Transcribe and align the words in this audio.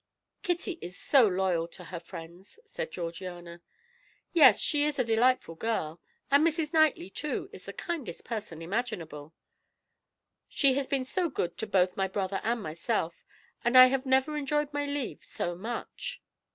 "Kitty 0.41 0.79
is 0.81 0.97
so 0.97 1.27
loyal 1.27 1.67
to 1.67 1.83
her 1.83 1.99
friends," 1.99 2.59
said 2.65 2.89
Georgiana. 2.91 3.61
"Yes, 4.33 4.59
she 4.59 4.83
is 4.83 4.97
a 4.97 5.03
delightful 5.03 5.53
girl, 5.53 6.01
and 6.31 6.43
Mrs. 6.43 6.73
Knightley, 6.73 7.07
too, 7.11 7.51
is 7.53 7.65
the 7.65 7.71
kindest 7.73 8.25
person 8.25 8.63
imaginable. 8.63 9.35
She 10.49 10.73
has 10.73 10.87
been 10.87 11.05
so 11.05 11.29
good 11.29 11.55
to 11.59 11.67
both 11.67 11.97
my 11.97 12.07
brother 12.07 12.41
and 12.43 12.63
myself, 12.63 13.23
and 13.63 13.77
I 13.77 13.85
have 13.93 14.07
never 14.07 14.35
enjoyed 14.35 14.73
my 14.73 14.87
leave 14.87 15.23
so 15.23 15.53
much." 15.53 16.19